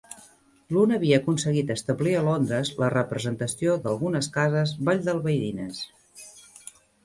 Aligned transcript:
L'un 0.77 0.93
havia 0.95 1.19
aconseguit 1.21 1.73
establir 1.73 2.15
a 2.15 2.23
Londres 2.29 2.73
la 2.85 2.91
representació 2.95 3.77
d'algunes 3.87 4.33
cases 4.41 4.77
valldalbaidines. 4.91 5.87